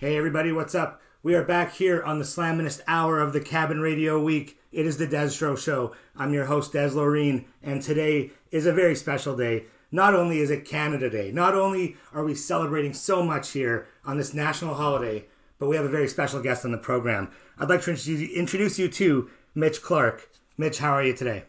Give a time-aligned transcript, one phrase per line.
[0.00, 1.02] Hey everybody, what's up?
[1.24, 4.56] We are back here on the Slamminest hour of the Cabin Radio Week.
[4.70, 5.92] It is the Deztro Show.
[6.14, 9.64] I'm your host, Dez Loreen, and today is a very special day.
[9.90, 14.18] Not only is it Canada Day, not only are we celebrating so much here on
[14.18, 15.24] this national holiday,
[15.58, 17.32] but we have a very special guest on the program.
[17.58, 20.30] I'd like to introduce you to Mitch Clarke.
[20.56, 21.42] Mitch, how are you today?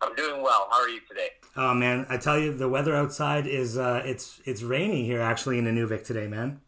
[0.00, 0.68] I'm doing well.
[0.70, 1.30] How are you today?
[1.56, 5.58] Oh man, I tell you, the weather outside is uh, it's it's rainy here actually
[5.58, 6.60] in Inuvik today, man.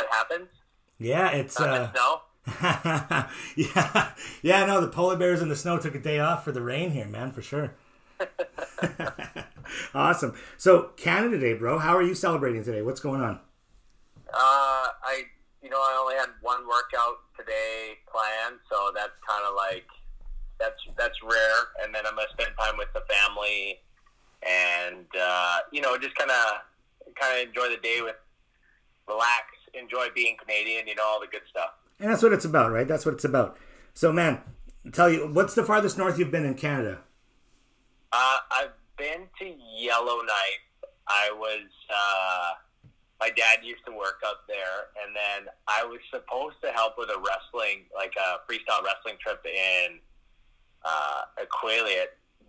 [0.00, 0.48] That happens.
[0.98, 2.20] Yeah, it's uh, snow.
[3.56, 4.64] yeah, yeah.
[4.64, 7.06] No, the polar bears in the snow took a day off for the rain here,
[7.06, 7.74] man, for sure.
[9.94, 10.34] awesome.
[10.56, 11.78] So Canada Day, bro.
[11.78, 12.80] How are you celebrating today?
[12.80, 13.40] What's going on?
[14.32, 15.24] Uh, I
[15.62, 19.86] you know I only had one workout today planned, so that's kind of like
[20.58, 21.84] that's that's rare.
[21.84, 23.80] And then I'm gonna spend time with the family,
[24.42, 28.16] and uh, you know just kind of kind of enjoy the day with
[29.10, 31.70] relax, enjoy being Canadian, you know all the good stuff.
[31.98, 32.88] And that's what it's about, right?
[32.88, 33.58] That's what it's about.
[33.94, 34.40] So, man,
[34.92, 37.00] tell you, what's the farthest north you've been in Canada?
[38.12, 40.64] Uh, I've been to Yellowknife.
[41.06, 41.68] I was.
[41.88, 42.52] Uh,
[43.20, 47.10] my dad used to work up there, and then I was supposed to help with
[47.10, 49.98] a wrestling, like a freestyle wrestling trip in
[50.84, 51.22] uh,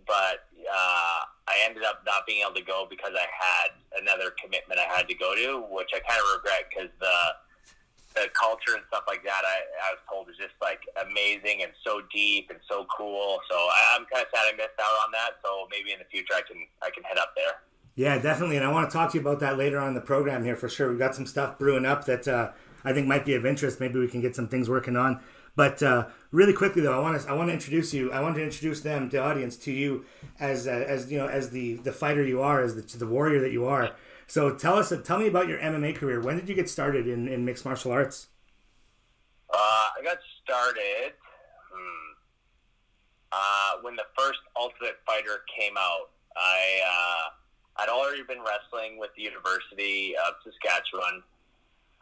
[0.06, 4.80] but uh, I ended up not being able to go because I had another commitment
[4.80, 7.16] I had to go to, which I kind of regret because the
[8.14, 11.72] the culture and stuff like that I, I was told is just like amazing and
[11.80, 13.40] so deep and so cool.
[13.48, 15.40] So I, I'm kind of sad I missed out on that.
[15.40, 17.64] So maybe in the future I can I can head up there.
[17.94, 20.00] Yeah, definitely, and I want to talk to you about that later on in the
[20.00, 20.88] program here for sure.
[20.88, 22.52] We've got some stuff brewing up that uh,
[22.84, 23.80] I think might be of interest.
[23.80, 25.20] Maybe we can get some things working on.
[25.54, 28.10] But uh, really quickly though, I want to I want to introduce you.
[28.12, 30.04] I want to introduce them, the audience, to you
[30.40, 33.40] as uh, as you know as the the fighter you are, as the, the warrior
[33.40, 33.90] that you are.
[34.26, 36.20] So tell us, tell me about your MMA career.
[36.20, 38.28] When did you get started in, in mixed martial arts?
[39.52, 41.12] Uh, I got started
[41.70, 42.12] hmm,
[43.30, 46.10] uh, when the first Ultimate Fighter came out.
[46.34, 51.22] I uh, I'd already been wrestling with the University of Saskatchewan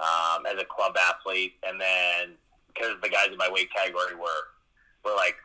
[0.00, 2.34] um, as a club athlete, and then
[2.72, 4.50] because the guys in my weight category were
[5.04, 5.36] were like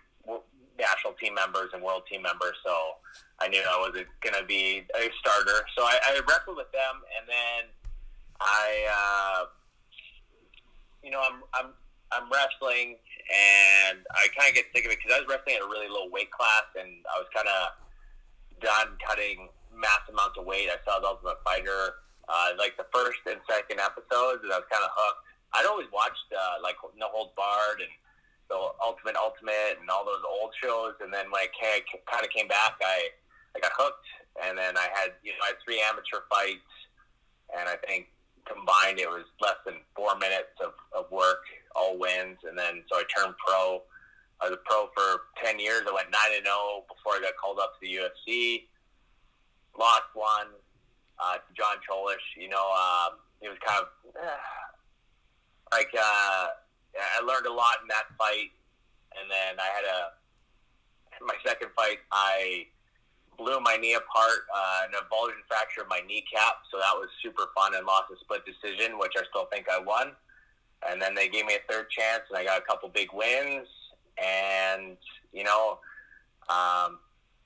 [0.77, 2.99] national team members and world team members, so
[3.39, 5.65] I knew I wasn't going to be a starter.
[5.77, 7.61] So I, I wrestled with them, and then
[8.39, 9.45] I, uh,
[11.03, 11.71] you know, I'm I'm
[12.11, 12.97] I'm wrestling,
[13.31, 15.89] and I kind of get sick of it because I was wrestling at a really
[15.89, 17.75] low weight class, and I was kind of
[18.61, 20.69] done cutting mass amounts of weight.
[20.71, 24.69] I saw the Ultimate Fighter, uh, like the first and second episodes, and I was
[24.72, 25.25] kind of hooked.
[25.53, 27.94] I'd always watched uh, like No Holds Barred and
[28.50, 32.78] the Ultimate Ultimate and all those old shows, and then I kind of came back,
[32.81, 33.09] I
[33.56, 34.08] I got hooked,
[34.44, 36.74] and then I had you know I had three amateur fights,
[37.58, 38.09] and I think
[38.46, 41.42] combined it was less than four minutes of, of work,
[41.75, 43.81] all wins, and then so I turned pro.
[44.42, 45.88] I was a pro for ten years.
[45.88, 48.68] I went nine and zero oh before I got called up to the UFC.
[49.78, 50.53] Lost one
[51.19, 52.23] uh, John Cholish.
[52.37, 53.87] You know, um, it was kind of.
[54.15, 54.29] Uh,
[55.71, 56.45] like uh,
[56.95, 58.53] I learned a lot in that fight,
[59.19, 60.15] and then I had a
[61.21, 61.99] my second fight.
[62.11, 62.67] I
[63.37, 67.51] blew my knee apart, uh, an avulsion fracture of my kneecap, so that was super
[67.55, 70.11] fun and lost a split decision, which I still think I won.
[70.87, 73.67] And then they gave me a third chance, and I got a couple big wins,
[74.17, 74.97] and
[75.33, 75.79] you know,
[76.49, 76.99] um,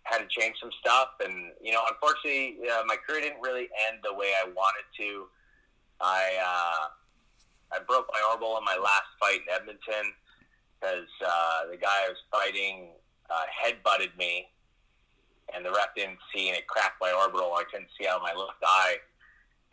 [0.04, 1.10] had to change some stuff.
[1.24, 5.28] And you know, unfortunately, uh, my career didn't really end the way I wanted to.
[6.02, 10.14] I uh, I broke my orbital in my last fight in Edmonton
[10.80, 12.90] because uh, the guy I was fighting
[13.30, 14.48] uh, head butted me,
[15.54, 17.54] and the ref didn't see, and it cracked my orbital.
[17.54, 18.98] I couldn't see out of my left eye,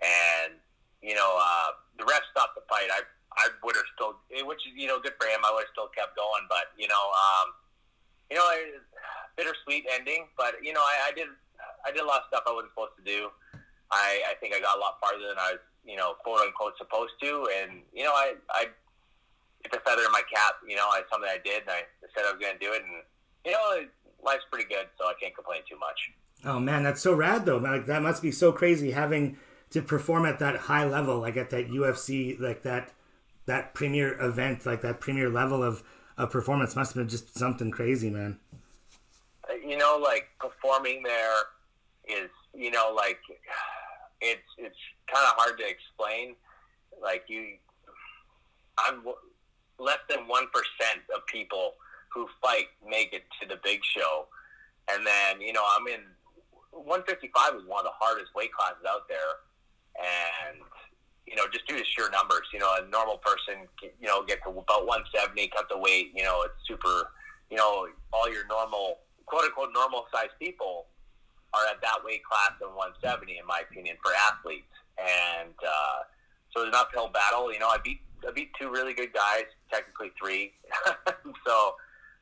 [0.02, 0.54] and
[1.02, 2.90] you know uh, the ref stopped the fight.
[2.90, 3.02] I
[3.36, 4.16] I would have still,
[4.48, 5.40] which is you know good for him.
[5.44, 7.46] I would have still kept going, but you know, um,
[8.30, 8.48] you know,
[9.36, 10.26] bittersweet ending.
[10.36, 11.28] But you know, I, I did
[11.86, 13.28] I did a lot of stuff I wasn't supposed to do.
[13.86, 16.76] I, I think I got a lot farther than I was you know, quote unquote
[16.76, 17.48] supposed to.
[17.62, 18.64] And, you know, I, I,
[19.64, 21.82] it's a feather in my cap, you know, it's something I did and I
[22.14, 22.82] said I was going to do it.
[22.82, 23.02] And,
[23.44, 23.86] you know,
[24.22, 25.98] life's pretty good, so I can't complain too much.
[26.44, 27.56] Oh man, that's so rad though.
[27.56, 29.38] Like that must be so crazy having
[29.70, 32.92] to perform at that high level, like at that UFC, like that,
[33.46, 35.82] that premier event, like that premier level of,
[36.18, 38.38] of performance must have been just something crazy, man.
[39.66, 41.36] You know, like performing there
[42.08, 43.18] is, you know, like
[44.20, 44.76] it's it's
[45.12, 46.34] kind of hard to explain.
[47.00, 47.56] Like you,
[48.78, 49.02] I'm
[49.78, 51.74] less than one percent of people
[52.12, 54.26] who fight make it to the big show,
[54.90, 56.00] and then you know I'm in
[56.70, 59.44] 155 is one of the hardest weight classes out there,
[59.98, 60.58] and
[61.26, 62.46] you know, just due to sheer numbers.
[62.52, 66.12] You know, a normal person, you know, gets to about 170, cut the weight.
[66.14, 67.10] You know, it's super.
[67.50, 70.86] You know, all your normal, quote unquote, normal size people
[71.54, 74.72] are at that weight class of 170, in my opinion, for athletes.
[74.98, 76.06] And uh,
[76.54, 77.52] so was an uphill battle.
[77.52, 80.52] You know, I beat I beat two really good guys, technically three.
[81.46, 81.74] so,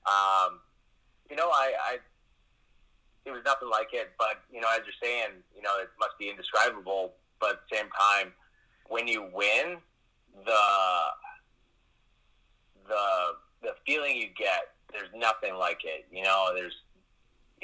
[0.07, 0.61] um,
[1.31, 1.99] you know, I, I
[3.25, 4.13] it was nothing like it.
[4.19, 7.15] But you know, as you're saying, you know, it must be indescribable.
[7.41, 8.33] But at the same time,
[8.89, 9.79] when you win,
[10.45, 10.67] the
[12.89, 13.07] the
[13.63, 16.07] the feeling you get, there's nothing like it.
[16.13, 16.75] You know, there's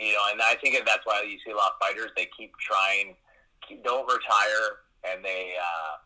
[0.00, 2.10] you know, and I think that's why you see a lot of fighters.
[2.16, 3.14] They keep trying,
[3.66, 5.96] keep, don't retire, and they uh,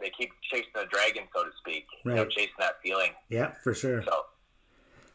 [0.00, 1.84] they keep chasing the dragon, so to speak.
[2.04, 2.12] Right.
[2.12, 3.10] You know, chasing that feeling.
[3.28, 4.02] Yeah, for sure.
[4.02, 4.24] So,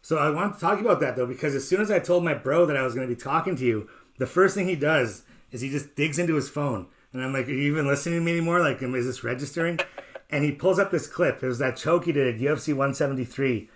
[0.03, 2.35] so I want to talk about that though, because as soon as I told my
[2.35, 5.23] bro that I was going to be talking to you, the first thing he does
[5.51, 8.25] is he just digs into his phone, and I'm like, "Are you even listening to
[8.25, 8.59] me anymore?
[8.59, 9.79] Like, is this registering?"
[10.29, 11.41] and he pulls up this clip.
[11.41, 13.69] It was that choke he did at UFC 173,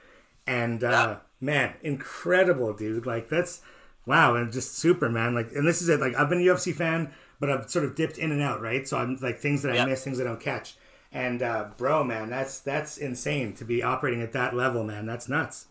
[0.46, 1.18] and uh, yeah.
[1.42, 3.08] man, incredible, dude!
[3.08, 3.62] Like that's
[4.10, 5.36] wow, and just super, man.
[5.36, 6.00] Like, and this is it.
[6.02, 8.88] Like, I've been a UFC fan, but I've sort of dipped in and out, right?
[8.88, 10.76] So I'm like things that I miss, things I don't catch.
[11.12, 15.06] And uh, bro, man, that's that's insane to be operating at that level, man.
[15.06, 15.68] That's nuts.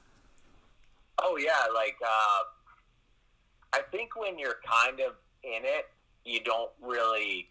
[1.20, 2.44] Oh yeah, like uh,
[3.74, 5.86] I think when you're kind of in it,
[6.24, 7.48] you don't really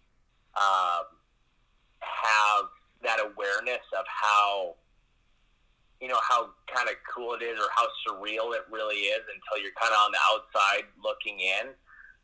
[0.55, 1.03] um,
[1.99, 2.65] have
[3.03, 4.75] that awareness of how
[6.01, 9.61] you know how kind of cool it is or how surreal it really is until
[9.61, 11.73] you're kind of on the outside looking in.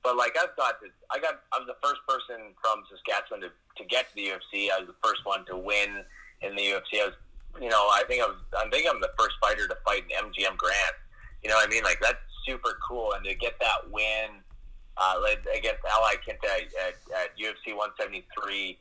[0.04, 3.50] But like I've got this, I got I was the first person from Saskatchewan to,
[3.50, 4.70] to get to the UFC.
[4.70, 6.04] I was the first one to win
[6.42, 7.02] in the UFC.
[7.02, 7.18] I was,
[7.62, 10.30] you know, I think I was, I think I'm the first fighter to fight an
[10.30, 10.98] MGM Grand.
[11.42, 11.84] You know what I mean?
[11.84, 14.44] Like that's super cool, and to get that win
[14.98, 15.16] uh,
[15.56, 18.78] against Al Iaquinta at, at, at UFC 173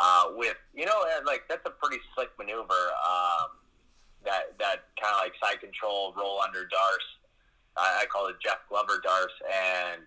[0.00, 2.90] uh, with, you know, like that's a pretty slick maneuver.
[3.00, 3.63] Um,
[4.24, 7.10] that that kind of like side control roll under D'Arce.
[7.76, 10.02] I, I call it Jeff Glover D'Arce, and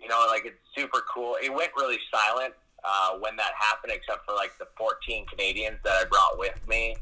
[0.00, 1.36] you know, like it's super cool.
[1.42, 2.54] It went really silent
[2.84, 6.96] uh, when that happened, except for like the 14 Canadians that I brought with me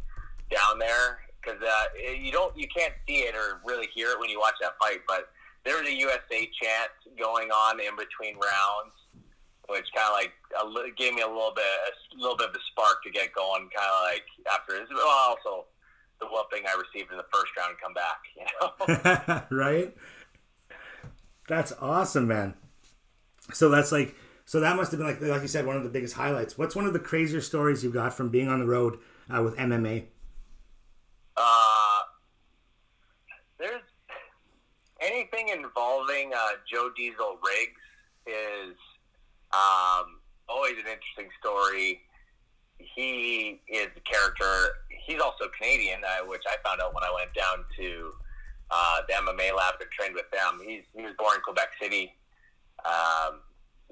[0.51, 1.85] down there, because uh,
[2.19, 5.01] you don't, you can't see it or really hear it when you watch that fight,
[5.07, 5.31] but
[5.65, 8.95] there was a USA chant going on in between rounds,
[9.69, 12.63] which kind of like a, gave me a little bit, a little bit of a
[12.71, 13.69] spark to get going.
[13.69, 15.67] Kind of like after, well, also
[16.21, 18.21] the whooping I received in the first round come back.
[18.37, 19.95] You know, right?
[21.49, 22.55] That's awesome, man.
[23.53, 25.89] So that's like, so that must have been like, like you said, one of the
[25.89, 26.59] biggest highlights.
[26.59, 28.99] What's one of the crazier stories you got from being on the road
[29.35, 30.05] uh, with MMA?
[31.37, 32.01] Uh,
[33.59, 33.83] there's
[35.01, 37.81] anything involving uh, Joe Diesel Riggs
[38.27, 38.77] is
[39.53, 40.19] um,
[40.49, 42.01] always an interesting story.
[42.79, 44.75] He is a character
[45.09, 48.13] he's also Canadian, uh, which I found out when I went down to
[48.71, 50.61] uh, the MMA lab and trained with them.
[50.61, 52.13] He's he was born in Quebec City.
[52.85, 53.41] Um,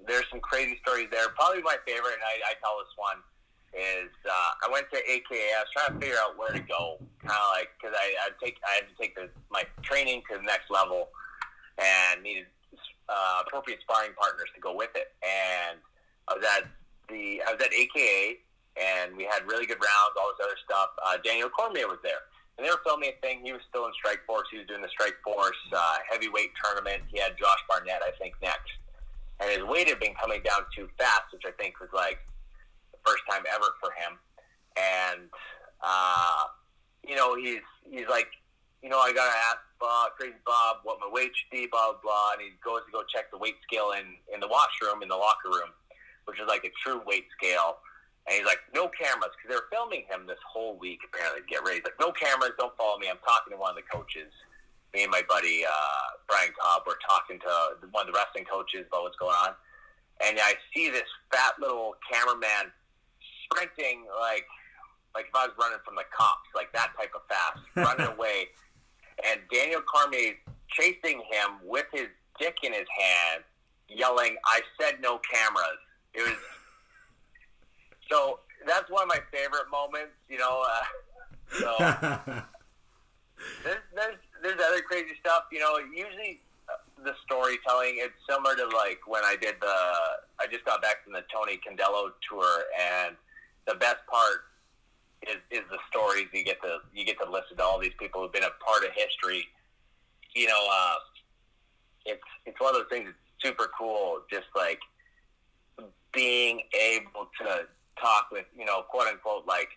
[0.07, 1.33] there's some crazy stories there.
[1.35, 3.25] Probably my favorite, and I, I tell this one
[3.73, 5.57] is uh, I went to AKA.
[5.57, 8.37] I was trying to figure out where to go, kind of like because I I
[8.37, 11.09] take I had to take the, my training to the next level
[11.81, 12.47] and needed
[13.09, 15.17] uh, appropriate sparring partners to go with it.
[15.25, 15.81] And
[16.29, 16.69] I was at
[17.09, 18.45] the I was at AKA
[18.77, 20.91] and we had really good rounds, all this other stuff.
[21.01, 22.29] Uh, Daniel Cormier was there.
[22.57, 23.45] And they were filming a thing.
[23.45, 24.49] He was still in Strikeforce.
[24.51, 27.03] He was doing the Strikeforce uh, heavyweight tournament.
[27.13, 28.73] He had Josh Barnett, I think, next.
[29.41, 32.19] And his weight had been coming down too fast, which I think was like
[32.93, 34.17] the first time ever for him.
[34.77, 35.29] And,
[35.85, 36.49] uh,
[37.05, 38.29] you know, he's he's like,
[38.83, 41.93] you know, I got to ask Bob, Crazy Bob what my weight should be, blah,
[41.93, 42.33] blah, blah.
[42.33, 45.17] And he goes to go check the weight scale in, in the washroom, in the
[45.17, 45.77] locker room,
[46.25, 47.85] which is like a true weight scale
[48.27, 51.47] and he's like, no cameras, because they were filming him this whole week, apparently, to
[51.47, 51.79] get ready.
[51.79, 53.07] He's like, no cameras, don't follow me.
[53.07, 54.35] I'm talking to one of the coaches.
[54.91, 58.83] Me and my buddy, uh, Brian Cobb, were talking to one of the wrestling coaches
[58.91, 59.55] about what's going on.
[60.27, 62.75] And I see this fat little cameraman
[63.47, 64.47] sprinting like,
[65.15, 68.51] like if I was running from the cops, like that type of fast, running away.
[69.23, 70.35] And Daniel Cormier
[70.75, 73.45] chasing him with his dick in his hand,
[73.89, 75.79] yelling, I said no cameras.
[76.13, 76.37] It was
[78.11, 80.15] so that's one of my favorite moments.
[80.29, 80.85] You know, uh,
[81.61, 81.75] so
[83.65, 85.45] there's there's there's other crazy stuff.
[85.53, 89.77] You know, usually uh, the storytelling it's similar to like when I did the
[90.41, 93.17] I just got back from the Tony Condello tour, and
[93.67, 94.45] the best part
[95.23, 98.23] is is the stories you get to you get to listen to all these people
[98.23, 99.47] who've been a part of history.
[100.35, 100.97] You know, uh,
[102.05, 103.07] it's it's one of those things.
[103.07, 104.21] That's super cool.
[104.31, 104.81] Just like
[106.13, 107.67] being able to
[108.01, 109.69] talk with you know quote unquote like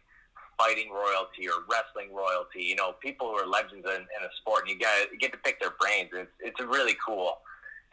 [0.57, 2.63] fighting royalty or wrestling royalty.
[2.63, 5.31] You know, people who are legends in, in a sport, and you get you get
[5.31, 6.09] to pick their brains.
[6.13, 7.39] It's it's really cool,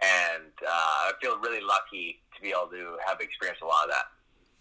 [0.03, 3.91] and uh, I feel really lucky to be able to have experienced a lot of
[3.91, 4.07] that.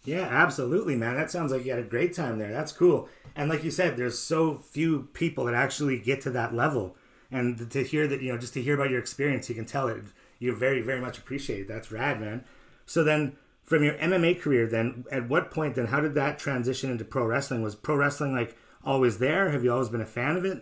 [0.04, 1.16] Yeah, absolutely, man.
[1.16, 2.52] That sounds like you had a great time there.
[2.52, 3.08] That's cool.
[3.34, 6.96] And like you said, there's so few people that actually get to that level.
[7.30, 9.88] And to hear that, you know, just to hear about your experience, you can tell
[9.88, 10.04] it
[10.38, 11.66] you're very, very much appreciated.
[11.66, 12.44] That's rad, man.
[12.86, 16.90] So then, from your MMA career, then at what point then how did that transition
[16.90, 17.62] into pro wrestling?
[17.62, 19.50] Was pro wrestling like always there?
[19.50, 20.58] Have you always been a fan of it?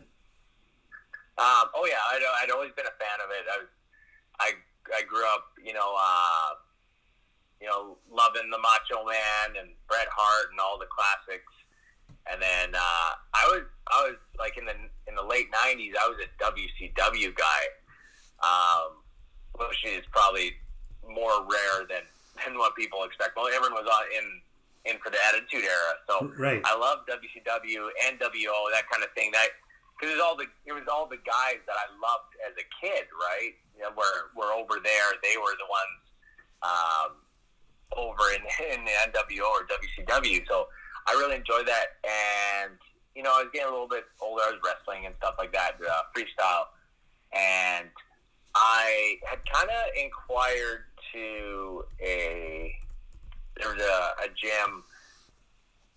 [1.37, 3.45] Um, oh yeah, I'd, I'd always been a fan of it.
[3.51, 3.65] I
[4.41, 4.53] I,
[4.97, 6.51] I grew up, you know, uh,
[7.61, 11.53] you know, loving the Macho Man and Bret Hart and all the classics.
[12.31, 14.75] And then uh, I was I was like in the
[15.07, 15.93] in the late '90s.
[16.01, 17.63] I was a WCW guy,
[18.43, 19.03] um,
[19.59, 20.53] which is probably
[21.07, 22.01] more rare than
[22.43, 23.37] than what people expect.
[23.37, 24.41] Well, everyone was in
[24.85, 26.61] in for the Attitude Era, so right.
[26.65, 29.33] I love WCW and WO that kind of thing.
[29.33, 29.49] That
[29.97, 32.67] because it was all the it was all the guys that I loved as a
[32.81, 33.57] kid, right?
[33.77, 35.09] You know, were were over there.
[35.23, 36.03] They were the ones.
[36.65, 37.25] Um,
[37.97, 38.43] over in,
[38.79, 40.47] in the NWO or WCW.
[40.49, 40.67] So
[41.07, 42.01] I really enjoyed that.
[42.05, 42.79] And,
[43.15, 44.43] you know, I was getting a little bit older.
[44.47, 46.73] I was wrestling and stuff like that, uh, freestyle.
[47.33, 47.89] And
[48.55, 52.75] I had kind of inquired to a,
[53.57, 54.85] there was a, a gym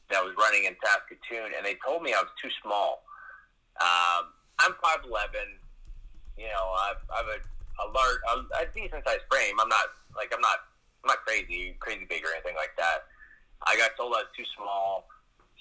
[0.10, 3.04] that was running in Saskatoon, and they told me I was too small.
[3.82, 5.04] Um, I'm 5'11",
[6.38, 7.40] you know, I've, I've a,
[7.84, 9.60] a large, a, a decent sized frame.
[9.60, 10.64] I'm not, like, I'm not
[11.08, 13.08] I'm not crazy, crazy big or anything like that.
[13.64, 15.08] I got told I was too small,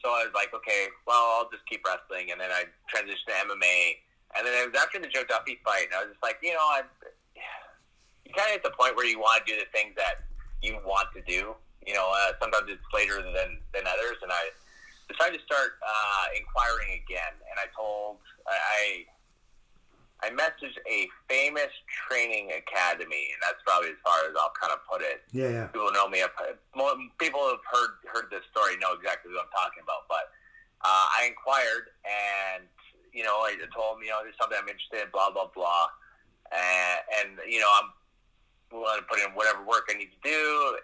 [0.03, 3.47] so I was like, okay, well, I'll just keep wrestling, and then I transitioned to
[3.47, 4.03] MMA,
[4.35, 6.53] and then it was after the Joe Duffy fight, and I was just like, you
[6.53, 6.83] know, I,
[8.57, 10.25] at the point where you want to do the things that
[10.65, 11.55] you want to do.
[11.87, 14.51] You know, uh, sometimes it's later than than others, and I
[15.07, 19.07] decided to start uh, inquiring again, and I told I
[20.25, 21.71] I messaged a famous
[22.09, 25.23] training academy, and that's probably as far as I'll kind of put it.
[25.31, 25.67] Yeah, yeah.
[25.69, 26.25] People know me.
[27.21, 30.09] People have heard heard this story, know exactly what I'm talking about.
[30.09, 30.33] But
[30.83, 32.65] uh, I inquired, and
[33.13, 35.93] you know, I told him, you know, there's something I'm interested in, blah blah blah,
[36.51, 37.93] and, and you know, I'm
[38.73, 40.76] willing to put in whatever work I need to do.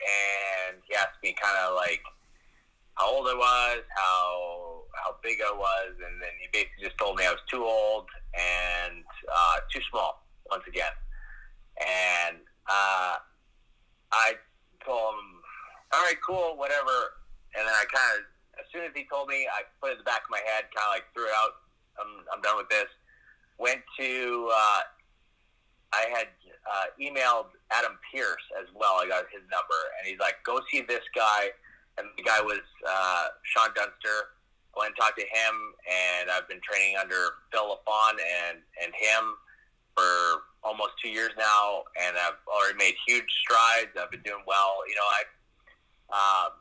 [0.68, 2.02] And he asked me kind of like
[2.94, 7.16] how old I was, how how big I was, and then he basically just told
[7.16, 10.92] me I was too old and uh, too small once again.
[11.80, 12.36] And
[12.68, 13.16] uh,
[14.12, 14.36] I
[14.84, 15.40] told him,
[15.92, 17.16] "All right, cool, whatever."
[17.56, 18.24] And then I kind of,
[18.60, 20.68] as soon as he told me, I put it in the back of my head,
[20.72, 21.52] kind of like threw it out.
[22.00, 22.88] I'm, I'm done with this.
[23.58, 24.80] Went to, uh,
[25.92, 26.32] I had
[26.66, 29.00] uh, emailed Adam Pearce as well.
[29.02, 31.50] I got his number, and he's like, "Go see this guy."
[31.98, 34.32] And the guy was uh, Sean Dunster
[34.76, 35.54] went and talked to him,
[35.84, 39.36] and I've been training under Phil LaFon and and him
[39.94, 43.90] for almost two years now, and I've already made huge strides.
[43.98, 44.80] I've been doing well.
[44.88, 45.20] You know, I,
[46.14, 46.52] um,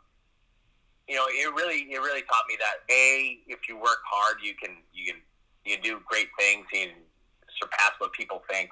[1.07, 4.53] you know, it really it really taught me that a if you work hard, you
[4.55, 5.21] can you can
[5.65, 6.65] you can do great things.
[6.73, 6.95] You can
[7.59, 8.71] surpass what people think,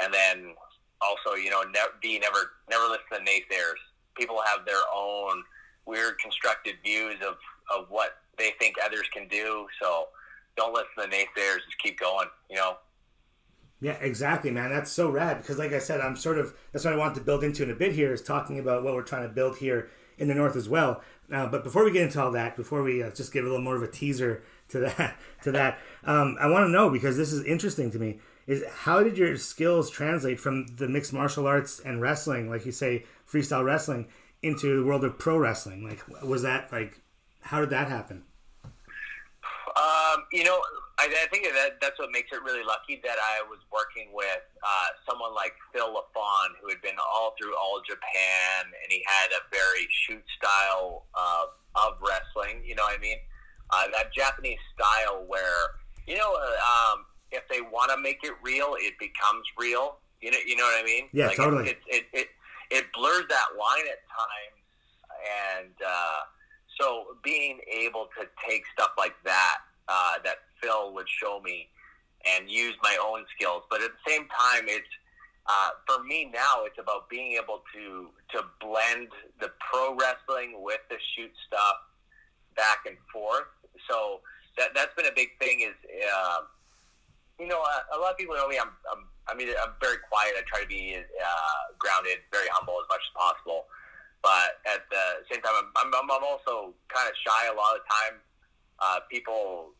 [0.00, 0.54] and then
[1.00, 3.80] also you know never be never never listen to naysayers.
[4.16, 5.42] People have their own
[5.86, 7.36] weird constructed views of
[7.76, 9.66] of what they think others can do.
[9.80, 10.08] So
[10.56, 11.64] don't listen to naysayers.
[11.64, 12.28] Just keep going.
[12.50, 12.76] You know.
[13.80, 14.70] Yeah, exactly, man.
[14.70, 17.20] That's so rad because, like I said, I'm sort of that's what I want to
[17.20, 19.90] build into in a bit here is talking about what we're trying to build here
[20.16, 21.02] in the north as well.
[21.32, 23.62] Uh, but before we get into all that, before we uh, just give a little
[23.62, 27.32] more of a teaser to that, to that, um, I want to know because this
[27.32, 28.18] is interesting to me.
[28.46, 32.72] Is how did your skills translate from the mixed martial arts and wrestling, like you
[32.72, 34.08] say, freestyle wrestling,
[34.42, 35.82] into the world of pro wrestling?
[35.82, 37.00] Like, was that like
[37.40, 38.24] how did that happen?
[38.64, 40.60] Um, you know,
[40.98, 44.44] I, I think that that's what makes it really lucky that I was working with
[44.62, 49.28] uh, someone like Phil LaFon, who had been all through all Japan, and he had
[49.32, 51.46] a very shoot style uh,
[51.86, 52.62] of wrestling.
[52.64, 53.18] You know what I mean?
[53.70, 55.74] Uh, that Japanese style where
[56.06, 59.96] you know, uh, um, if they want to make it real, it becomes real.
[60.20, 61.08] You know, you know what I mean?
[61.12, 61.70] Yeah, like totally.
[61.70, 62.28] It it, it it
[62.70, 64.62] it blurs that line at times,
[65.60, 66.20] and uh,
[66.80, 71.68] so being able to take stuff like that, uh, that Phil would show me,
[72.24, 74.88] and use my own skills, but at the same time, it's
[75.46, 76.64] uh, for me now.
[76.64, 79.08] It's about being able to to blend
[79.40, 81.76] the pro wrestling with the shoot stuff
[82.56, 83.48] back and forth.
[83.90, 84.20] So
[84.56, 85.60] that that's been a big thing.
[85.60, 86.38] Is uh,
[87.38, 88.58] you know a, a lot of people know me.
[88.58, 90.34] I'm, I'm I mean I'm very quiet.
[90.38, 93.66] I try to be uh, grounded, very humble as much as possible.
[94.24, 97.84] but at the same time, I'm, I'm, I'm also kind of shy a lot of
[97.84, 98.14] the time.
[98.80, 99.76] Uh, people,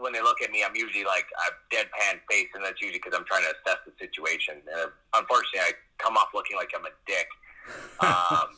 [0.00, 3.12] when they look at me, I'm usually like a deadpan face, and that's usually because
[3.12, 4.64] I'm trying to assess the situation.
[4.64, 7.28] And unfortunately, I come off looking like I'm a dick.
[8.00, 8.56] Um,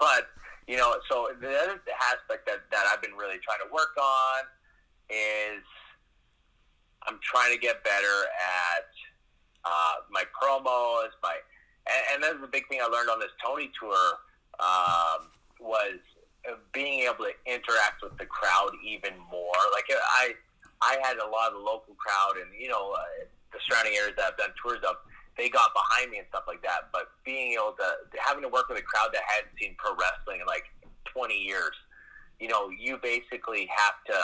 [0.00, 0.26] but
[0.66, 1.78] you know, so the other
[2.10, 4.42] aspect that, that I've been really trying to work on
[5.10, 5.62] is
[7.06, 8.88] I'm trying to get better at
[9.64, 11.36] uh, my promos, my
[11.88, 14.20] and, and that's the big thing I learned on this Tony tour
[14.60, 16.00] um, was
[16.72, 19.60] being able to interact with the crowd even more.
[19.72, 20.34] Like I,
[20.82, 24.32] I had a lot of local crowd, and you know, uh, the surrounding areas that
[24.32, 24.96] I've done tours of,
[25.36, 26.88] they got behind me and stuff like that.
[26.92, 27.88] But being able to
[28.20, 30.64] having to work with a crowd that hadn't seen pro wrestling in like
[31.12, 31.76] 20 years,
[32.38, 34.18] you know, you basically have to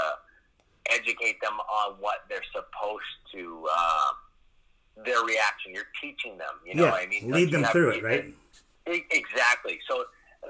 [0.93, 3.67] educate them on what they're supposed to.
[3.71, 4.11] Uh,
[5.05, 5.75] their reaction.
[5.75, 6.57] You're teaching them.
[6.65, 8.33] You know, yeah, I mean, lead like them through it, right?
[8.87, 9.81] Exactly.
[9.89, 10.05] So,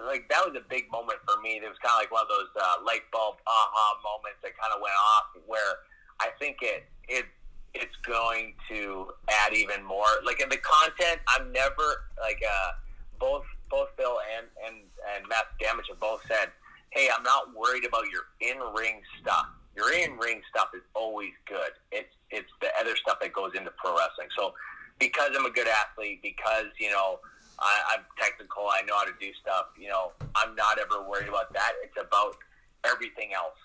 [0.06, 1.56] like that was a big moment for me.
[1.56, 4.72] It was kind of like one of those uh, light bulb aha moments that kind
[4.74, 5.42] of went off.
[5.46, 5.82] Where
[6.20, 7.26] I think it it
[7.74, 10.06] it's going to add even more.
[10.24, 12.70] Like in the content, I'm never like uh,
[13.18, 14.82] both both Bill and and
[15.16, 16.52] and Matt Damage have both said,
[16.90, 19.48] "Hey, I'm not worried about your in ring stuff.
[19.76, 21.72] Your in ring stuff is always good.
[21.92, 24.28] It's it's the other stuff that goes into pro wrestling.
[24.36, 24.54] So
[24.98, 27.20] because I'm a good athlete, because you know
[27.58, 29.66] I, I'm technical, I know how to do stuff.
[29.78, 31.72] You know, I'm not ever worried about that.
[31.84, 32.36] It's about
[32.84, 33.58] everything else,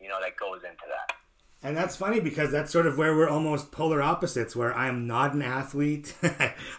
[0.00, 1.16] you know, that goes into that.
[1.62, 4.54] And that's funny because that's sort of where we're almost polar opposites.
[4.54, 6.14] Where I'm not an athlete,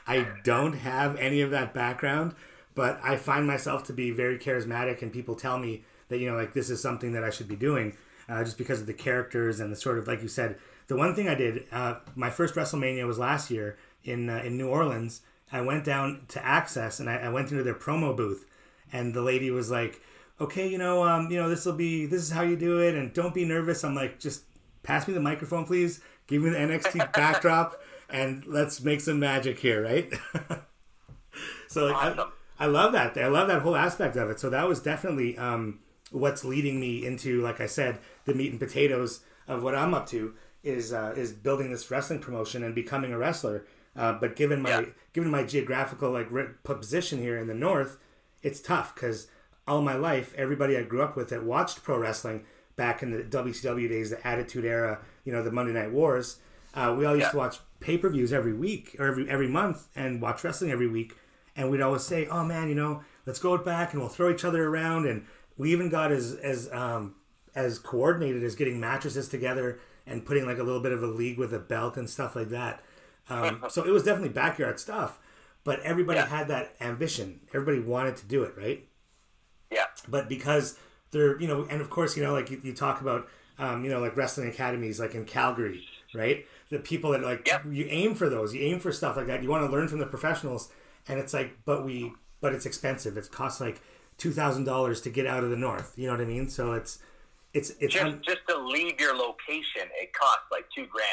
[0.08, 2.36] I don't have any of that background,
[2.76, 6.38] but I find myself to be very charismatic, and people tell me that you know,
[6.38, 7.98] like this is something that I should be doing,
[8.30, 10.58] uh, just because of the characters and the sort of like you said,
[10.88, 14.58] the one thing I did, uh, my first WrestleMania was last year in uh, in
[14.58, 15.22] New Orleans.
[15.52, 18.46] I went down to Axxess and I, I, went into their promo booth,
[18.92, 20.02] and the lady was like,
[20.42, 22.96] "Okay, you know, um, you know, this will be this is how you do it,
[22.96, 24.44] and don't be nervous." I'm like, "Just
[24.84, 26.02] pass me the microphone, please.
[26.28, 30.14] Give me the NXT backdrop, and let's make some magic here, right?"
[31.68, 32.32] so like, awesome.
[32.60, 33.18] I, I, love that.
[33.18, 34.40] I love that whole aspect of it.
[34.40, 35.80] So that was definitely um,
[36.12, 40.08] what's leading me into, like I said, the meat and potatoes of what I'm up
[40.10, 43.66] to is uh, is building this wrestling promotion and becoming a wrestler.
[43.96, 44.86] Uh, but given my yeah.
[45.14, 46.30] given my geographical like
[46.64, 47.98] position here in the north,
[48.44, 49.28] it's tough because
[49.68, 53.24] all my life everybody I grew up with that watched pro wrestling back in the
[53.24, 56.38] WCW days, the Attitude Era, you know, the Monday Night Wars.
[56.74, 57.32] Uh, we all used yeah.
[57.32, 60.88] to watch pay per views every week or every every month and watch wrestling every
[60.88, 61.16] week,
[61.56, 64.46] and we'd always say, "Oh man, you know, let's go back and we'll throw each
[64.46, 65.26] other around." And
[65.58, 67.16] we even got as as um,
[67.56, 71.38] as coordinated as getting mattresses together and putting like a little bit of a league
[71.38, 72.82] with a belt and stuff like that.
[73.30, 75.20] Um, so it was definitely backyard stuff,
[75.64, 76.28] but everybody yeah.
[76.28, 77.42] had that ambition.
[77.54, 78.88] Everybody wanted to do it, right?
[79.72, 79.86] Yeah.
[80.08, 80.78] But because
[81.12, 83.28] they're, you know, and of course, you know, like you, you talk about,
[83.60, 86.46] um, you know, like wrestling academies, like in Calgary, right?
[86.70, 87.60] The people that like yeah.
[87.70, 89.44] you aim for those, you aim for stuff like that.
[89.44, 90.70] You want to learn from the professionals,
[91.08, 93.18] and it's like, but we, but it's expensive.
[93.18, 93.82] It costs like
[94.18, 95.94] two thousand dollars to get out of the north.
[95.96, 96.50] You know what I mean?
[96.50, 97.00] So it's
[97.54, 99.90] it's it's just un- just to leave your location.
[100.02, 101.06] It costs like two grand,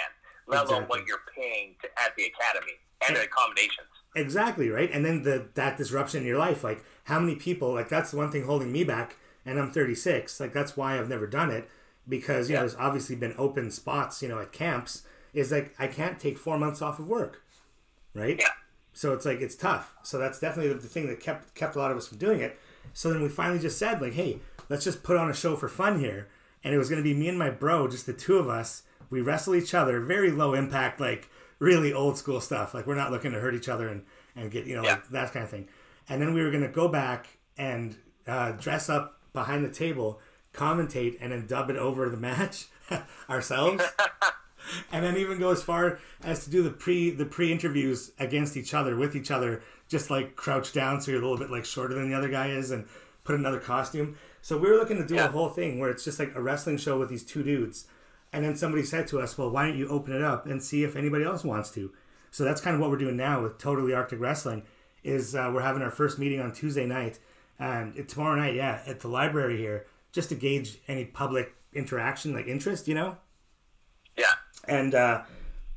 [0.47, 0.77] let exactly.
[0.77, 3.88] alone what you're paying to, at the academy and, and the accommodations.
[4.17, 6.64] Exactly right, and then the that disruption in your life.
[6.64, 7.73] Like how many people?
[7.73, 9.17] Like that's the one thing holding me back.
[9.47, 10.40] And I'm 36.
[10.40, 11.69] Like that's why I've never done it
[12.09, 12.61] because you yeah.
[12.61, 15.03] know there's obviously been open spots you know at camps.
[15.33, 17.43] Is like I can't take four months off of work,
[18.14, 18.37] right?
[18.38, 18.49] Yeah.
[18.93, 19.93] So it's like it's tough.
[20.03, 22.59] So that's definitely the thing that kept kept a lot of us from doing it.
[22.92, 25.68] So then we finally just said like, hey, let's just put on a show for
[25.68, 26.29] fun here
[26.62, 28.83] and it was going to be me and my bro, just the two of us.
[29.11, 32.75] We wrestle each other, very low impact, like really old school stuff.
[32.75, 34.92] Like we're not looking to hurt each other and, and get, you know, yeah.
[34.92, 35.68] like that kind of thing.
[36.09, 40.20] And then we were going to go back and uh, dress up behind the table,
[40.53, 42.66] commentate, and then dub it over the match
[43.29, 43.83] ourselves.
[44.92, 48.57] and then even go as far as to do the pre the pre interviews against
[48.57, 51.64] each other with each other, just like crouch down so you're a little bit like
[51.64, 52.87] shorter than the other guy is, and
[53.25, 54.16] put another costume.
[54.42, 55.27] So we were looking to do yeah.
[55.27, 57.87] a whole thing where it's just like a wrestling show with these two dudes.
[58.33, 60.83] And then somebody said to us, well, why don't you open it up and see
[60.83, 61.92] if anybody else wants to?
[62.31, 64.64] So that's kind of what we're doing now with Totally Arctic Wrestling
[65.05, 67.20] is uh, we're having our first meeting on Tuesday night
[67.59, 72.35] and it, tomorrow night, yeah, at the library here, just to gauge any public interaction,
[72.35, 73.16] like interest, you know?
[74.18, 74.33] Yeah.
[74.66, 75.23] And uh,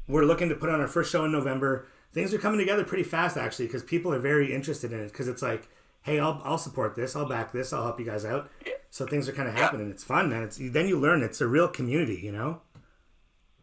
[0.07, 1.87] we're looking to put on our first show in November.
[2.17, 5.11] Things are coming together pretty fast, actually, because people are very interested in it.
[5.11, 5.69] Because it's like,
[6.01, 8.49] hey, I'll, I'll support this, I'll back this, I'll help you guys out.
[8.65, 8.73] Yeah.
[8.89, 9.85] So things are kind of happening.
[9.85, 9.93] Yeah.
[9.93, 10.41] It's fun, man.
[10.41, 12.61] It's then you learn it's a real community, you know.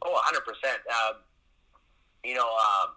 [0.02, 0.78] Oh, 100 uh, percent.
[2.22, 2.94] You know, um,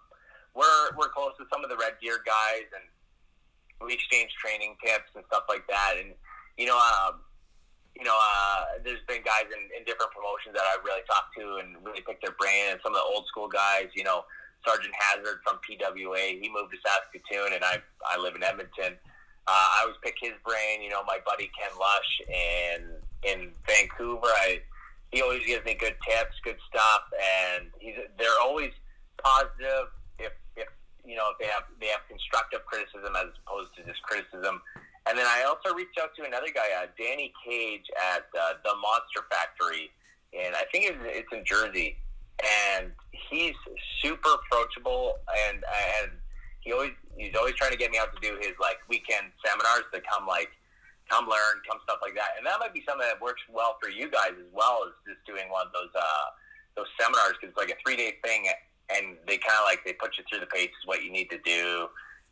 [0.54, 2.86] we're we're close to some of the Red Gear guys, and
[3.84, 5.94] we exchange training tips and stuff like that.
[5.98, 6.14] And
[6.56, 7.18] you know, um,
[7.96, 11.58] you know, uh, there's been guys in, in different promotions that I've really talked to
[11.66, 12.70] and really picked their brain.
[12.70, 14.22] And some of the old school guys, you know,
[14.66, 18.98] Sergeant Hazard from PWA, he moved to Saskatoon, and I I live in Edmonton.
[19.46, 20.82] Uh, I always pick his brain.
[20.82, 22.80] You know, my buddy Ken Lush in
[23.24, 24.60] in Vancouver, I
[25.12, 27.08] he always gives me good tips, good stuff,
[27.56, 28.72] and he's they're always
[29.22, 29.88] positive.
[30.18, 30.68] If if
[31.04, 34.60] you know if they have they have constructive criticism as opposed to just criticism.
[35.08, 38.76] And then I also reached out to another guy, uh, Danny Cage at uh, the
[38.76, 39.88] Monster Factory,
[40.36, 41.96] and I think it's, it's in Jersey.
[42.76, 43.54] And he's
[44.02, 45.64] super approachable, and
[46.02, 46.12] and
[46.60, 49.86] he always he's always trying to get me out to do his like weekend seminars
[49.92, 50.50] to come like
[51.10, 52.36] come learn, come stuff like that.
[52.36, 55.24] And that might be something that works well for you guys as well as just
[55.24, 56.26] doing one of those uh,
[56.76, 58.48] those seminars because it's like a three day thing,
[58.92, 61.38] and they kind of like they put you through the paces what you need to
[61.44, 61.88] do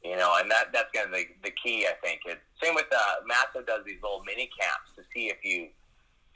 [0.07, 2.23] you know, and that that's kind of the, the key, I think.
[2.27, 5.67] It, same with uh, Masso does these little mini camps to see if you,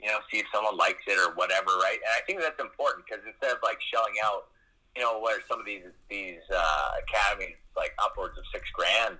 [0.02, 2.02] you know, see if someone likes it or whatever, right?
[2.02, 4.49] And I think that's important because instead of like shelling out,
[4.96, 9.16] you know, where some of these these uh, academies like upwards of six grand,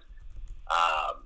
[0.70, 1.22] um,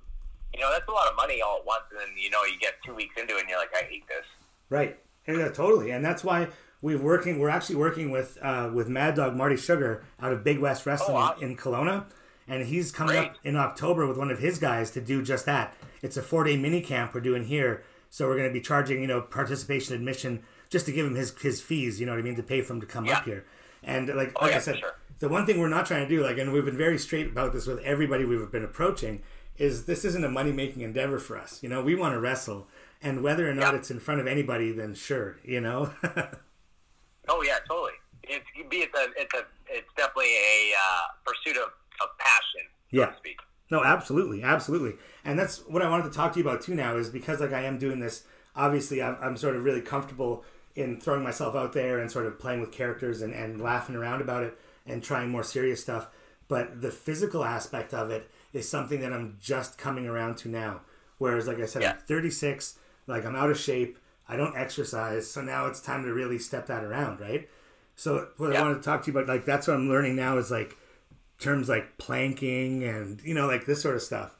[0.53, 2.59] you know, that's a lot of money all at once, and then you know you
[2.59, 4.25] get two weeks into it and you're like, I hate this.
[4.69, 6.47] Right, yeah, totally, and that's why
[6.81, 7.39] we're working.
[7.39, 11.17] We're actually working with uh, with Mad Dog Marty Sugar out of Big West Wrestling
[11.17, 11.35] oh, wow.
[11.39, 12.05] in Kelowna
[12.47, 13.29] and he's coming Great.
[13.29, 15.73] up in October with one of his guys to do just that.
[16.01, 19.01] It's a four day mini camp we're doing here, so we're going to be charging
[19.01, 21.99] you know participation admission just to give him his his fees.
[21.99, 23.17] You know what I mean to pay for him to come yeah.
[23.17, 23.45] up here.
[23.85, 24.95] And like oh, like yeah, I said, sure.
[25.19, 27.53] the one thing we're not trying to do, like, and we've been very straight about
[27.53, 29.21] this with everybody we've been approaching,
[29.57, 31.61] is this isn't a money making endeavor for us.
[31.61, 32.67] You know, we want to wrestle,
[33.01, 33.79] and whether or not yeah.
[33.79, 35.93] it's in front of anybody, then sure, you know.
[37.29, 37.93] oh yeah, totally.
[38.23, 41.69] It's it's a it's a it's definitely a uh, pursuit of
[42.01, 43.13] of passion, yeah.
[43.23, 43.31] So
[43.71, 46.73] no, absolutely, absolutely, and that's what I wanted to talk to you about too.
[46.73, 48.23] Now is because like I am doing this.
[48.55, 50.45] Obviously, I'm, I'm sort of really comfortable
[50.75, 54.21] in throwing myself out there and sort of playing with characters and, and laughing around
[54.21, 56.07] about it and trying more serious stuff.
[56.47, 60.81] But the physical aspect of it is something that I'm just coming around to now.
[61.17, 61.91] Whereas, like I said, yeah.
[61.93, 66.13] I'm 36, like I'm out of shape, I don't exercise, so now it's time to
[66.13, 67.49] really step that around, right?
[67.95, 68.59] So what yeah.
[68.59, 70.75] I wanted to talk to you about, like that's what I'm learning now is like
[71.39, 74.35] terms like planking and you know like this sort of stuff.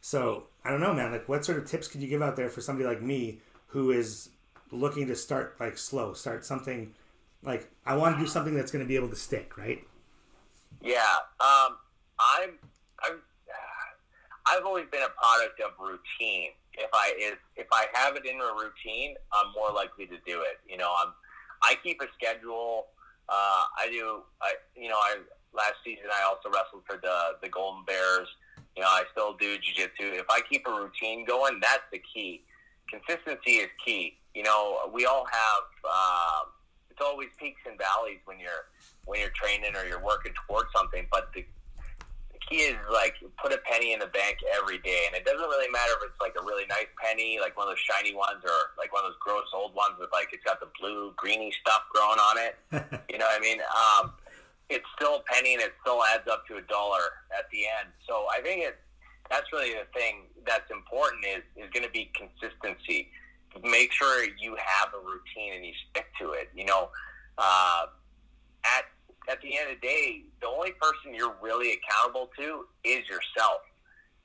[0.00, 1.12] So I don't know, man.
[1.12, 3.92] Like, what sort of tips could you give out there for somebody like me who
[3.92, 4.30] is
[4.70, 6.94] looking to start like slow, start something
[7.42, 9.82] like I want to do something that's going to be able to stick, right?
[10.82, 11.00] Yeah,
[11.40, 11.76] um,
[12.18, 12.50] I'm,
[13.02, 13.18] I'm,
[14.46, 16.50] I've always been a product of routine.
[16.74, 20.42] If I if, if I have it in a routine, I'm more likely to do
[20.42, 20.60] it.
[20.68, 21.12] You know, I'm
[21.62, 22.86] I keep a schedule.
[23.28, 24.22] Uh, I do.
[24.42, 25.16] I you know I
[25.54, 28.28] last season I also wrestled for the the Golden Bears.
[28.76, 30.20] You know, I still do jiu-jitsu.
[30.20, 32.42] If I keep a routine going, that's the key.
[32.90, 34.18] Consistency is key.
[34.36, 35.64] You know, we all have.
[35.80, 36.52] Uh,
[36.90, 38.68] it's always peaks and valleys when you're
[39.06, 41.08] when you're training or you're working towards something.
[41.10, 41.40] But the,
[42.32, 45.48] the key is like put a penny in the bank every day, and it doesn't
[45.48, 48.44] really matter if it's like a really nice penny, like one of those shiny ones,
[48.44, 51.50] or like one of those gross old ones with like it's got the blue greeny
[51.64, 52.60] stuff growing on it.
[53.08, 53.60] you know what I mean?
[53.72, 54.12] Um,
[54.68, 57.88] it's still a penny and it still adds up to a dollar at the end.
[58.06, 58.76] So I think it
[59.30, 63.08] that's really the thing that's important is is going to be consistency.
[63.62, 66.50] Make sure you have a routine and you stick to it.
[66.54, 66.90] You know,
[67.38, 67.86] uh,
[68.64, 68.84] at
[69.28, 73.60] at the end of the day, the only person you're really accountable to is yourself.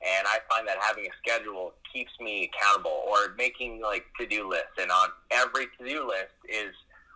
[0.02, 4.48] And I find that having a schedule keeps me accountable, or making like to do
[4.48, 4.78] lists.
[4.80, 6.74] And on every to do list is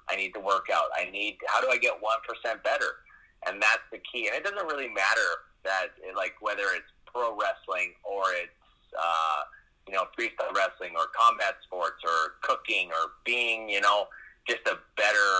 [0.08, 0.86] I need to work out.
[0.96, 3.02] I need how do I get one percent better?
[3.46, 4.28] and that's the key.
[4.28, 5.30] And it doesn't really matter
[5.64, 8.52] that like whether it's pro wrestling or it's
[8.96, 9.42] uh,
[9.86, 14.08] you know freestyle wrestling or combat sports or cooking or being you know
[14.48, 15.30] just a better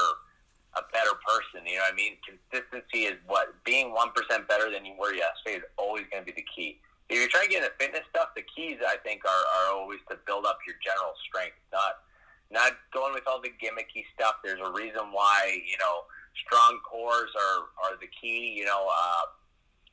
[0.76, 1.64] a better person.
[1.66, 2.20] You know what I mean?
[2.20, 6.26] Consistency is what being one percent better than you were yesterday is always going to
[6.26, 6.78] be the key.
[7.08, 10.02] If you're trying to get into fitness stuff, the keys I think are, are always
[10.10, 12.04] to build up your general strength, not
[12.50, 14.38] not going with all the gimmicky stuff.
[14.44, 16.06] There's a reason why you know
[16.44, 18.54] strong cores are, are the key.
[18.58, 19.24] You know, uh,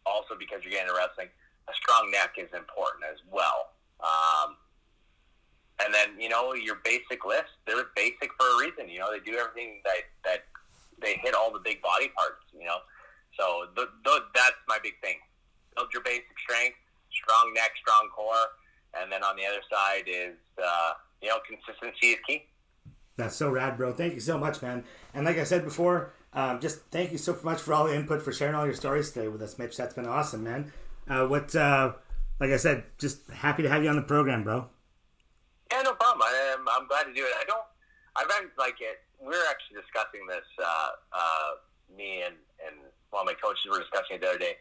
[0.05, 1.31] also because you're getting into wrestling,
[1.69, 3.71] a strong neck is important as well.
[3.99, 4.57] Um,
[5.83, 8.89] and then you know your basic lifts, they're basic for a reason.
[8.89, 10.43] You know, they do everything that that
[11.01, 12.43] they hit all the big body parts.
[12.53, 12.77] You know,
[13.37, 15.17] so the, the, that's my big thing.
[15.75, 16.77] Build your basic strength,
[17.11, 18.47] strong neck, strong core,
[18.99, 22.45] and then on the other side is uh, you know consistency is key.
[23.17, 23.93] That's so rad, bro.
[23.93, 24.85] Thank you so much, man.
[25.13, 28.21] And like I said before, um, just thank you so much for all the input,
[28.23, 29.77] for sharing all your stories today with us, Mitch.
[29.77, 30.73] That's been awesome, man.
[31.07, 31.93] Uh, what uh,
[32.39, 34.69] like I said, just happy to have you on the program, bro.
[35.71, 36.21] Yeah, no problem.
[36.23, 37.33] I am, I'm glad to do it.
[37.39, 37.65] I don't.
[38.15, 39.01] I've been like it.
[39.19, 40.45] We are actually discussing this.
[40.59, 41.49] Uh, uh,
[41.95, 42.75] me and and
[43.13, 44.57] of my coaches were discussing it the other day.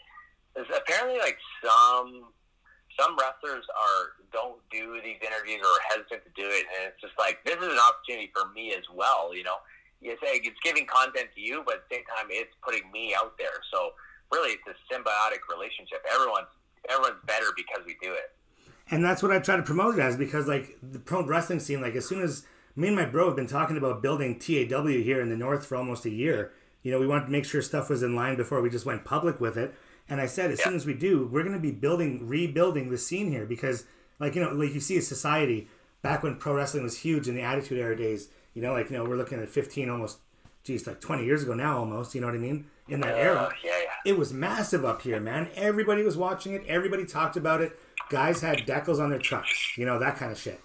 [0.56, 2.32] Is apparently like some
[3.00, 7.00] some wrestlers are don't do these interviews or are hesitant to do it, and it's
[7.00, 9.32] just like this is an opportunity for me as well.
[9.32, 9.60] You know,
[10.00, 13.16] you say it's giving content to you, but at the same time, it's putting me
[13.16, 13.64] out there.
[13.72, 13.96] So
[14.30, 16.04] really, it's a symbiotic relationship.
[16.08, 16.52] Everyone's
[16.88, 18.32] everyone's better because we do it.
[18.90, 21.80] And that's what I try to promote it as because like the pro wrestling scene,
[21.80, 25.20] like as soon as me and my bro have been talking about building TAW here
[25.20, 26.52] in the north for almost a year.
[26.82, 29.04] You know, we wanted to make sure stuff was in line before we just went
[29.04, 29.74] public with it.
[30.08, 30.64] And I said, as yeah.
[30.64, 33.84] soon as we do, we're going to be building, rebuilding the scene here because,
[34.18, 35.68] like, you know, like you see a society
[36.02, 38.96] back when pro wrestling was huge in the Attitude Era days, you know, like, you
[38.96, 40.18] know, we're looking at 15 almost,
[40.64, 42.66] geez, like 20 years ago now almost, you know what I mean?
[42.88, 43.54] In that uh, era.
[43.64, 43.81] Yeah, yeah.
[44.04, 45.48] It was massive up here, man.
[45.54, 47.78] Everybody was watching it, everybody talked about it.
[48.10, 50.60] Guys had decals on their trucks, you know, that kind of shit.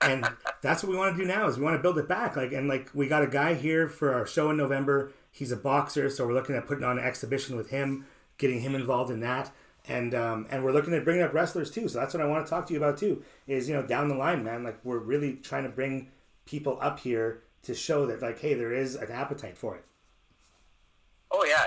[0.00, 0.26] and
[0.62, 2.52] that's what we want to do now is we want to build it back like
[2.52, 6.08] and like we got a guy here for our show in november he's a boxer
[6.08, 8.06] so we're looking at putting on an exhibition with him
[8.38, 9.52] getting him involved in that
[9.88, 12.44] and um, and we're looking at bringing up wrestlers too so that's what i want
[12.44, 14.98] to talk to you about too is you know down the line man like we're
[14.98, 16.08] really trying to bring
[16.46, 19.84] people up here to show that like hey there is an appetite for it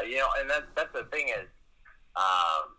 [0.08, 1.48] you know and that, that's the thing is
[2.16, 2.76] um,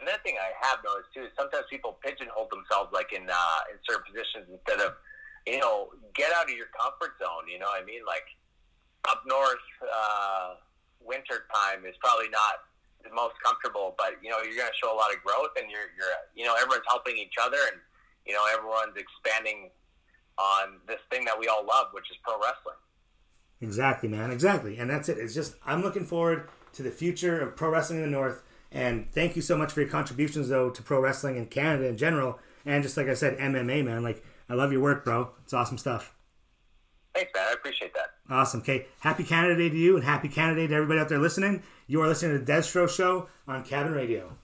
[0.00, 3.78] another thing I have noticed too is sometimes people pigeonhole themselves like in uh, in
[3.86, 4.98] certain positions instead of
[5.46, 7.46] you know get out of your comfort zone.
[7.46, 8.02] You know what I mean?
[8.02, 8.26] Like
[9.06, 10.58] up north, uh,
[10.98, 12.66] winter time is probably not
[13.04, 15.70] the most comfortable, but you know you're going to show a lot of growth, and
[15.70, 17.78] you're you're you know everyone's helping each other, and
[18.26, 19.70] you know everyone's expanding
[20.34, 22.80] on this thing that we all love, which is pro wrestling.
[23.64, 24.30] Exactly, man.
[24.30, 25.18] Exactly, and that's it.
[25.18, 28.42] It's just I'm looking forward to the future of pro wrestling in the North
[28.74, 31.96] and thank you so much for your contributions, though, to pro wrestling in Canada in
[31.96, 34.02] general, and just like I said, MMA, man.
[34.02, 35.30] Like I love your work, bro.
[35.44, 36.12] It's awesome stuff.
[37.14, 37.46] Thanks, man.
[37.48, 38.10] I appreciate that.
[38.28, 38.60] Awesome.
[38.60, 38.86] Okay.
[38.98, 41.62] Happy Canada Day to you, and happy Canada Day to everybody out there listening.
[41.86, 44.36] You are listening to the Deztro Show on Cabin Radio.